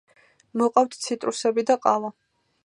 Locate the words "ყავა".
1.85-2.11